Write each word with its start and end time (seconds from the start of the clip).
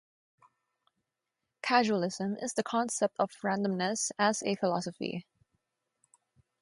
Casualism 1.61 2.33
is 2.41 2.55
the 2.55 2.63
concept 2.63 3.15
of 3.19 3.29
randomness 3.43 4.09
as 4.17 4.41
a 4.41 4.55
philosophy. 4.55 5.27